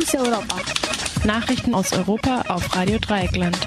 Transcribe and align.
Fokus 0.00 0.14
Europa. 0.14 0.56
Nachrichten 1.24 1.74
aus 1.74 1.92
Europa 1.92 2.42
auf 2.48 2.74
Radio 2.74 2.98
Dreieckland. 2.98 3.58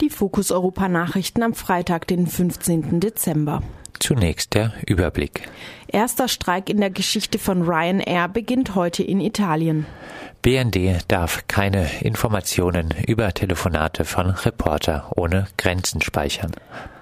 Die 0.00 0.08
Fokus 0.08 0.50
Europa 0.50 0.88
Nachrichten 0.88 1.42
am 1.42 1.52
Freitag, 1.52 2.06
den 2.06 2.26
15. 2.26 2.98
Dezember. 2.98 3.62
Zunächst 3.98 4.54
der 4.54 4.72
Überblick. 4.86 5.48
Erster 5.88 6.28
Streik 6.28 6.70
in 6.70 6.80
der 6.80 6.90
Geschichte 6.90 7.38
von 7.38 7.62
Ryanair 7.62 8.28
beginnt 8.28 8.74
heute 8.74 9.02
in 9.02 9.20
Italien. 9.20 9.86
BND 10.42 11.00
darf 11.08 11.48
keine 11.48 11.88
Informationen 12.00 12.94
über 13.06 13.34
Telefonate 13.34 14.04
von 14.04 14.30
Reporter 14.30 15.10
ohne 15.16 15.46
Grenzen 15.56 16.00
speichern. 16.00 16.52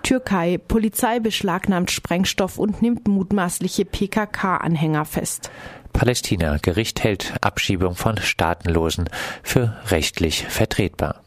Türkei. 0.03 0.59
Polizei 0.59 1.21
beschlagnahmt 1.21 1.91
Sprengstoff 1.91 2.59
und 2.59 2.81
nimmt 2.81 3.09
mutmaßliche 3.09 3.85
PKK-Anhänger 3.85 5.05
fest. 5.05 5.51
Palästina. 5.93 6.59
Gericht 6.63 7.03
hält 7.03 7.35
Abschiebung 7.41 7.95
von 7.95 8.17
Staatenlosen 8.19 9.09
für 9.43 9.77
rechtlich 9.91 10.47
vertretbar. 10.47 11.23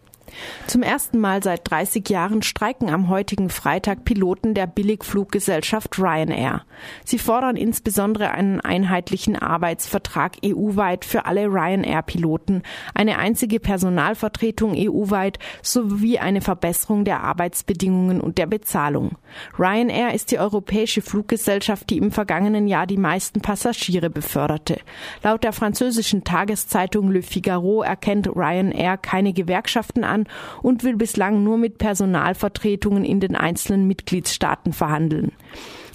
Zum 0.67 0.83
ersten 0.83 1.19
Mal 1.19 1.41
seit 1.41 1.69
30 1.69 2.07
Jahren 2.09 2.41
streiken 2.41 2.89
am 2.89 3.09
heutigen 3.09 3.49
Freitag 3.49 4.05
Piloten 4.05 4.53
der 4.53 4.67
Billigfluggesellschaft 4.67 5.97
Ryanair. 5.97 6.63
Sie 7.03 7.17
fordern 7.17 7.55
insbesondere 7.55 8.31
einen 8.31 8.61
einheitlichen 8.61 9.35
Arbeitsvertrag 9.35 10.37
EU-weit 10.45 11.05
für 11.05 11.25
alle 11.25 11.47
Ryanair-Piloten, 11.47 12.61
eine 12.93 13.17
einzige 13.17 13.59
Personalvertretung 13.59 14.75
EU-weit 14.77 15.39
sowie 15.61 16.19
eine 16.19 16.41
Verbesserung 16.41 17.03
der 17.03 17.23
Arbeitsbedingungen 17.23 18.21
und 18.21 18.37
der 18.37 18.45
Bezahlung. 18.45 19.17
Ryanair 19.57 20.13
ist 20.13 20.31
die 20.31 20.39
europäische 20.39 21.01
Fluggesellschaft, 21.01 21.89
die 21.89 21.97
im 21.97 22.11
vergangenen 22.11 22.67
Jahr 22.67 22.85
die 22.85 22.97
meisten 22.97 23.41
Passagiere 23.41 24.09
beförderte. 24.09 24.79
Laut 25.23 25.43
der 25.43 25.53
französischen 25.53 26.23
Tageszeitung 26.23 27.11
Le 27.11 27.21
Figaro 27.21 27.81
erkennt 27.81 28.27
Ryanair 28.27 28.97
keine 28.97 29.33
Gewerkschaften 29.33 30.03
an 30.03 30.25
und 30.61 30.83
will 30.83 30.95
bislang 30.95 31.43
nur 31.43 31.57
mit 31.57 31.77
Personalvertretungen 31.77 33.03
in 33.03 33.19
den 33.19 33.35
einzelnen 33.35 33.87
Mitgliedstaaten 33.87 34.73
verhandeln. 34.73 35.31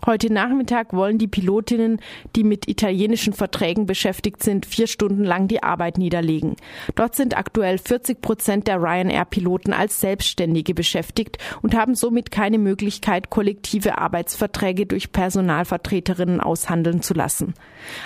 Heute 0.06 0.30
Nachmittag 0.30 0.92
wollen 0.92 1.16
die 1.16 1.28
Pilotinnen, 1.28 1.98
die 2.36 2.44
mit 2.44 2.68
italienischen 2.68 3.32
Verträgen 3.32 3.86
beschäftigt 3.86 4.42
sind, 4.42 4.66
vier 4.66 4.86
Stunden 4.86 5.24
lang 5.24 5.48
die 5.48 5.62
Arbeit 5.62 5.96
niederlegen. 5.96 6.56
Dort 6.94 7.14
sind 7.14 7.34
aktuell 7.38 7.78
40 7.78 8.20
Prozent 8.20 8.68
der 8.68 8.82
Ryanair-Piloten 8.82 9.72
als 9.72 10.00
Selbstständige 10.00 10.74
beschäftigt 10.74 11.38
und 11.62 11.74
haben 11.74 11.94
somit 11.94 12.30
keine 12.30 12.58
Möglichkeit, 12.58 13.30
kollektive 13.30 13.96
Arbeitsverträge 13.96 14.84
durch 14.84 15.10
Personalvertreterinnen 15.10 16.40
aushandeln 16.40 17.00
zu 17.00 17.14
lassen. 17.14 17.54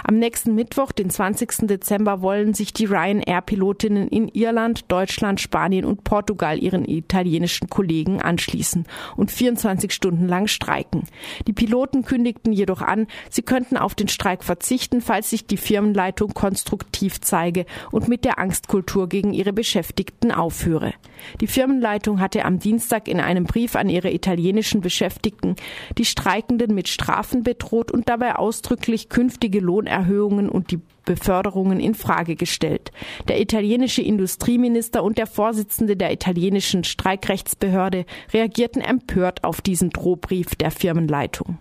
Am 0.05 0.21
nächsten 0.21 0.55
Mittwoch, 0.55 0.93
den 0.93 1.11
20. 1.11 1.67
Dezember, 1.67 2.23
wollen 2.23 2.55
sich 2.55 2.73
die 2.73 2.87
Ryanair-Pilotinnen 2.87 4.07
in 4.07 4.29
Irland, 4.29 4.85
Deutschland, 4.87 5.41
Spanien 5.41 5.85
und 5.85 6.05
Portugal 6.05 6.63
ihren 6.63 6.89
italienischen 6.89 7.69
Kollegen 7.69 8.23
anschließen 8.23 8.87
und 9.17 9.33
24 9.33 9.93
Stunden 9.93 10.29
lang 10.29 10.47
streiken. 10.47 11.03
Die 11.49 11.53
Piloten 11.53 11.88
Piloten 11.89 12.05
kündigten 12.05 12.53
jedoch 12.53 12.83
an, 12.83 13.07
sie 13.31 13.43
könnten 13.43 13.77
auf 13.77 13.95
den 13.95 14.09
Streik 14.09 14.45
verzichten, 14.45 15.01
falls 15.01 15.31
sich 15.31 15.47
die 15.47 15.57
Firmenleitung 15.57 16.35
konstruktiv 16.35 17.21
zeige 17.21 17.65
und 17.91 18.09
mit 18.09 18.25
der 18.25 18.39
Angstkultur 18.39 19.09
gegen 19.09 19.33
ihre 19.33 19.53
Beschäftigten 19.53 20.31
aufhöre. 20.31 20.93
Die 21.41 21.47
Firmenleitung 21.47 22.21
hatte 22.21 22.45
am 22.45 22.59
Dienstag 22.59 23.09
in 23.09 23.21
einem 23.21 23.45
Brief 23.45 23.75
an 23.75 23.89
ihre 23.89 24.13
italienischen 24.13 24.81
Beschäftigten 24.81 25.57
die 25.97 26.05
Streikenden 26.05 26.75
mit 26.75 26.89
Strafen 26.89 27.43
bedroht 27.43 27.91
und 27.91 28.09
dabei 28.09 28.37
ausdrücklich 28.37 29.09
künftige 29.09 29.61
Lohnerhöhungen 29.61 30.49
und 30.49 30.71
die 30.71 30.81
Beförderungen 31.09 31.81
in 31.81 31.95
Frage 31.95 32.37
gestellt. 32.37 32.93
Der 33.29 33.41
italienische 33.41 34.03
Industrieminister 34.03 35.03
und 35.03 35.17
der 35.17 35.27
Vorsitzende 35.27 35.97
der 35.97 36.13
italienischen 36.13 36.85
Streikrechtsbehörde 36.85 38.05
reagierten 38.35 38.83
empört 38.83 39.43
auf 39.43 39.63
diesen 39.63 39.89
Drohbrief 39.89 40.55
der 40.57 40.71
Firmenleitung. 40.71 41.57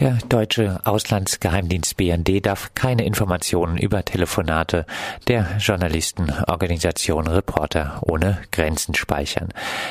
Der 0.00 0.18
deutsche 0.28 0.80
Auslandsgeheimdienst 0.84 1.96
BND 1.96 2.44
darf 2.44 2.74
keine 2.74 3.04
Informationen 3.04 3.76
über 3.78 4.04
Telefonate 4.04 4.84
der 5.28 5.58
Journalistenorganisation 5.60 7.28
Reporter 7.28 8.00
ohne 8.02 8.38
Grenzen 8.50 8.96
speichern. 8.96 9.50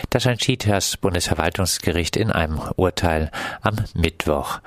Das 0.09 0.25
entschied 0.25 0.67
das 0.67 0.97
Bundesverwaltungsgericht 0.97 2.17
in 2.17 2.29
einem 2.29 2.59
Urteil 2.75 3.31
am 3.61 3.75
Mittwoch 3.93 4.59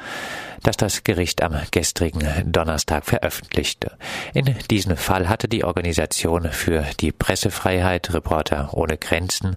das 0.64 0.76
das 0.78 1.04
Gericht 1.04 1.42
am 1.42 1.54
gestrigen 1.70 2.26
Donnerstag 2.46 3.04
veröffentlichte. 3.04 3.92
In 4.32 4.56
diesem 4.70 4.96
Fall 4.96 5.28
hatte 5.28 5.46
die 5.46 5.62
Organisation 5.62 6.50
für 6.50 6.84
die 7.00 7.12
Pressefreiheit 7.12 8.12
Reporter 8.12 8.70
ohne 8.72 8.96
Grenzen 8.96 9.56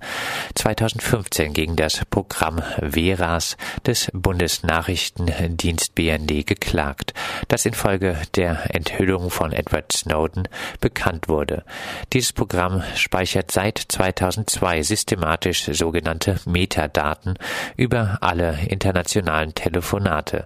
2015 0.56 1.54
gegen 1.54 1.76
das 1.76 2.04
Programm 2.10 2.62
Veras 2.82 3.58
des 3.86 4.12
Bundesnachrichtendienst 4.14 5.96
BND 5.96 6.46
geklagt, 6.46 7.14
das 7.48 7.66
infolge 7.66 8.18
der 8.36 8.76
Enthüllung 8.76 9.32
von 9.32 9.54
Edward 9.54 9.94
Snowden 9.94 10.50
bekannt 10.82 11.30
wurde. 11.30 11.64
Dieses 12.12 12.34
Programm 12.34 12.84
speichert 12.96 13.52
seit 13.52 13.78
2002 13.88 14.84
systematisch 14.84 15.64
sogenannte 15.72 16.40
Metadaten 16.46 17.36
über 17.78 18.18
alle 18.22 18.58
internationalen 18.68 19.56
Telefonate 19.56 20.46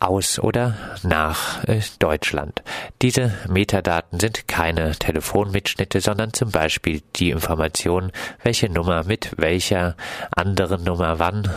aus 0.00 0.38
oder 0.38 0.74
nach 1.02 1.64
äh, 1.64 1.80
Deutschland. 1.98 2.62
Diese 3.02 3.32
Metadaten 3.48 4.20
sind 4.20 4.48
keine 4.48 4.92
Telefonmitschnitte, 4.92 6.00
sondern 6.00 6.32
zum 6.32 6.50
Beispiel 6.50 7.02
die 7.16 7.30
Information, 7.30 8.12
welche 8.42 8.68
Nummer 8.68 9.04
mit 9.04 9.32
welcher 9.36 9.96
anderen 10.34 10.84
Nummer 10.84 11.18
wann 11.18 11.48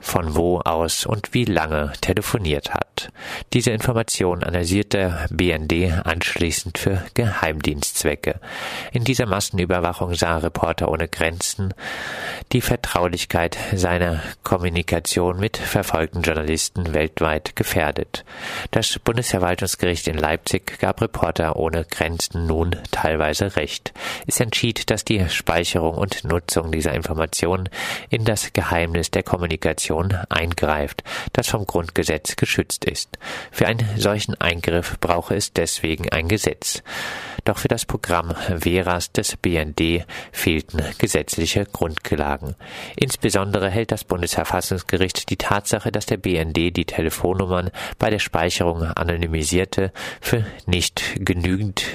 von 0.00 0.36
wo 0.36 0.60
aus 0.60 1.06
und 1.06 1.34
wie 1.34 1.44
lange 1.44 1.92
telefoniert 2.00 2.74
hat. 2.74 3.10
Diese 3.52 3.70
Information 3.70 4.42
analysiert 4.42 4.92
der 4.92 5.26
BND 5.30 6.06
anschließend 6.06 6.78
für 6.78 7.04
Geheimdienstzwecke. 7.14 8.40
In 8.92 9.04
dieser 9.04 9.26
Massenüberwachung 9.26 10.14
sah 10.14 10.38
Reporter 10.38 10.90
ohne 10.90 11.08
Grenzen 11.08 11.74
die 12.52 12.60
Vertraulichkeit 12.60 13.58
seiner 13.74 14.22
Kommunikation 14.42 15.38
mit 15.38 15.56
verfolgten 15.56 16.22
Journalisten 16.22 16.94
weltweit 16.94 17.56
gefährdet. 17.56 18.24
Das 18.70 18.98
Bundesverwaltungsgericht 18.98 20.08
in 20.08 20.16
Leipzig 20.16 20.78
gab 20.78 21.00
Reporter 21.00 21.56
ohne 21.56 21.84
Grenzen 21.84 22.46
nun 22.46 22.76
teilweise 22.90 23.56
Recht. 23.56 23.92
Es 24.26 24.40
entschied, 24.40 24.90
dass 24.90 25.04
die 25.04 25.28
Speicherung 25.28 25.96
und 25.96 26.24
Nutzung 26.24 26.72
dieser 26.72 26.94
Informationen 26.94 27.68
in 28.08 28.24
das 28.24 28.52
Geheimnis 28.52 29.10
der 29.10 29.22
Kommunikation 29.22 30.16
eingreift, 30.28 31.04
das 31.32 31.48
vom 31.48 31.66
Grundgesetz 31.66 32.36
geschützt 32.36 32.84
ist. 32.86 33.18
Für 33.50 33.66
einen 33.66 33.86
solchen 33.96 34.40
Eingriff 34.40 34.98
brauche 35.00 35.34
es 35.34 35.52
deswegen 35.52 36.08
ein 36.10 36.28
Gesetz. 36.28 36.82
Doch 37.48 37.56
für 37.56 37.68
das 37.68 37.86
Programm 37.86 38.34
Veras 38.58 39.10
des 39.10 39.38
BND 39.38 40.04
fehlten 40.32 40.82
gesetzliche 40.98 41.64
Grundlagen. 41.64 42.56
Insbesondere 42.94 43.70
hält 43.70 43.90
das 43.90 44.04
Bundesverfassungsgericht 44.04 45.30
die 45.30 45.38
Tatsache, 45.38 45.90
dass 45.90 46.04
der 46.04 46.18
BND 46.18 46.76
die 46.76 46.84
Telefonnummern 46.84 47.70
bei 47.98 48.10
der 48.10 48.18
Speicherung 48.18 48.82
anonymisierte, 48.82 49.92
für 50.20 50.44
nicht 50.66 51.02
genügend 51.20 51.86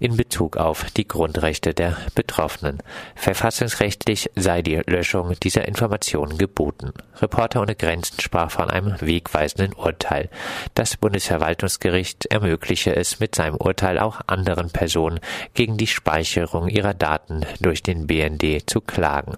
in 0.00 0.16
Bezug 0.16 0.56
auf 0.56 0.90
die 0.96 1.06
Grundrechte 1.06 1.74
der 1.74 1.96
Betroffenen. 2.14 2.78
Verfassungsrechtlich 3.14 4.30
sei 4.34 4.62
die 4.62 4.80
Löschung 4.86 5.34
dieser 5.40 5.68
Informationen 5.68 6.38
geboten. 6.38 6.92
Reporter 7.20 7.60
ohne 7.60 7.76
Grenzen 7.76 8.18
sprach 8.18 8.50
von 8.50 8.70
einem 8.70 8.96
wegweisenden 9.00 9.74
Urteil. 9.74 10.30
Das 10.74 10.96
Bundesverwaltungsgericht 10.96 12.26
ermögliche 12.26 12.96
es 12.96 13.20
mit 13.20 13.34
seinem 13.34 13.56
Urteil 13.56 13.98
auch 13.98 14.22
anderen 14.26 14.70
Personen 14.70 15.20
gegen 15.52 15.76
die 15.76 15.86
Speicherung 15.86 16.68
ihrer 16.68 16.94
Daten 16.94 17.44
durch 17.60 17.82
den 17.82 18.06
BND 18.06 18.68
zu 18.68 18.80
klagen. 18.80 19.36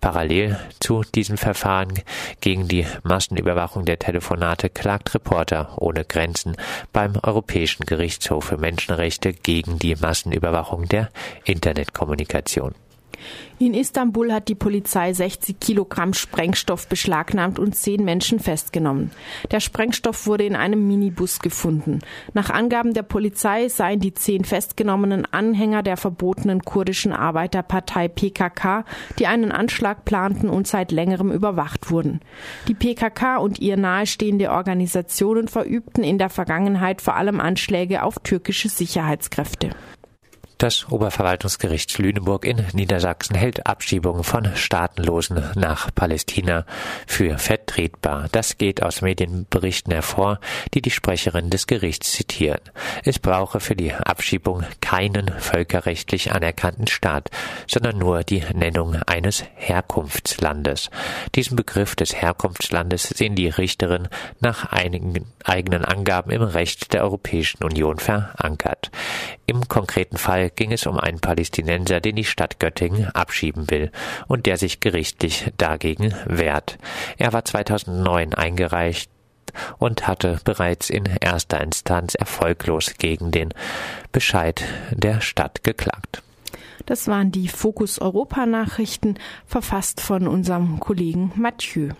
Parallel 0.00 0.58
zu 0.78 1.02
diesem 1.02 1.36
Verfahren 1.36 1.92
gegen 2.40 2.68
die 2.68 2.86
Massenüberwachung 3.02 3.84
der 3.84 3.98
Telefonate 3.98 4.70
klagt 4.70 5.12
Reporter 5.14 5.74
ohne 5.76 6.04
Grenzen 6.04 6.56
beim 6.92 7.14
Europäischen 7.20 7.84
Gerichtshof 7.84 8.44
für 8.44 8.58
Menschenrechte 8.58 9.32
gegen 9.32 9.80
die 9.80 9.96
Massenüberwachung 10.04 10.86
der 10.86 11.08
Internetkommunikation. 11.44 12.74
In 13.58 13.72
Istanbul 13.72 14.32
hat 14.32 14.48
die 14.48 14.54
Polizei 14.54 15.12
60 15.12 15.60
Kilogramm 15.60 16.12
Sprengstoff 16.12 16.88
beschlagnahmt 16.88 17.58
und 17.58 17.74
zehn 17.76 18.04
Menschen 18.04 18.40
festgenommen. 18.40 19.10
Der 19.50 19.60
Sprengstoff 19.60 20.26
wurde 20.26 20.44
in 20.44 20.56
einem 20.56 20.86
Minibus 20.86 21.38
gefunden. 21.38 22.00
Nach 22.32 22.50
Angaben 22.50 22.94
der 22.94 23.02
Polizei 23.02 23.68
seien 23.68 24.00
die 24.00 24.12
zehn 24.12 24.44
festgenommenen 24.44 25.26
Anhänger 25.32 25.82
der 25.82 25.96
verbotenen 25.96 26.62
kurdischen 26.62 27.12
Arbeiterpartei 27.12 28.08
PKK, 28.08 28.84
die 29.18 29.26
einen 29.26 29.52
Anschlag 29.52 30.04
planten 30.04 30.48
und 30.48 30.66
seit 30.66 30.92
längerem 30.92 31.30
überwacht 31.30 31.90
wurden. 31.90 32.20
Die 32.68 32.74
PKK 32.74 33.38
und 33.38 33.60
ihr 33.60 33.76
nahestehende 33.76 34.50
Organisationen 34.50 35.48
verübten 35.48 36.02
in 36.02 36.18
der 36.18 36.28
Vergangenheit 36.28 37.00
vor 37.00 37.14
allem 37.14 37.40
Anschläge 37.40 38.02
auf 38.02 38.18
türkische 38.18 38.68
Sicherheitskräfte. 38.68 39.70
Das 40.58 40.88
Oberverwaltungsgericht 40.88 41.98
Lüneburg 41.98 42.44
in 42.44 42.64
Niedersachsen 42.72 43.34
hält 43.34 43.66
Abschiebungen 43.66 44.22
von 44.22 44.54
Staatenlosen 44.54 45.42
nach 45.56 45.92
Palästina 45.92 46.64
für 47.08 47.38
vertretbar. 47.38 48.28
Das 48.30 48.56
geht 48.56 48.80
aus 48.80 49.02
Medienberichten 49.02 49.92
hervor, 49.92 50.38
die 50.72 50.80
die 50.80 50.92
Sprecherin 50.92 51.50
des 51.50 51.66
Gerichts 51.66 52.12
zitieren. 52.12 52.60
Es 53.04 53.18
brauche 53.18 53.58
für 53.58 53.74
die 53.74 53.92
Abschiebung 53.92 54.62
keinen 54.80 55.28
völkerrechtlich 55.40 56.32
anerkannten 56.32 56.86
Staat, 56.86 57.30
sondern 57.66 57.98
nur 57.98 58.22
die 58.22 58.44
Nennung 58.54 58.94
eines 59.06 59.44
Herkunftslandes. 59.56 60.88
Diesen 61.34 61.56
Begriff 61.56 61.96
des 61.96 62.14
Herkunftslandes 62.14 63.08
sehen 63.08 63.34
die 63.34 63.48
Richterin 63.48 64.08
nach 64.40 64.70
einigen 64.70 65.26
eigenen 65.42 65.84
Angaben 65.84 66.30
im 66.30 66.42
Recht 66.42 66.92
der 66.92 67.02
Europäischen 67.02 67.64
Union 67.64 67.98
verankert. 67.98 68.92
Im 69.46 69.68
konkreten 69.68 70.16
Fall 70.16 70.50
ging 70.50 70.72
es 70.72 70.86
um 70.86 70.98
einen 70.98 71.20
Palästinenser, 71.20 72.00
den 72.00 72.16
die 72.16 72.24
Stadt 72.24 72.58
Göttingen 72.58 73.06
abschieben 73.08 73.70
will 73.70 73.90
und 74.26 74.46
der 74.46 74.56
sich 74.56 74.80
gerichtlich 74.80 75.52
dagegen 75.58 76.14
wehrt. 76.26 76.78
Er 77.18 77.32
war 77.32 77.44
2009 77.44 78.34
eingereicht 78.34 79.10
und 79.78 80.06
hatte 80.06 80.40
bereits 80.44 80.90
in 80.90 81.04
erster 81.20 81.60
Instanz 81.60 82.14
erfolglos 82.14 82.94
gegen 82.98 83.30
den 83.30 83.50
Bescheid 84.12 84.64
der 84.90 85.20
Stadt 85.20 85.62
geklagt. 85.62 86.22
Das 86.86 87.08
waren 87.08 87.32
die 87.32 87.48
Fokus 87.48 87.98
Europa 87.98 88.46
Nachrichten, 88.46 89.14
verfasst 89.46 90.00
von 90.00 90.28
unserem 90.28 90.80
Kollegen 90.80 91.32
Mathieu. 91.36 91.92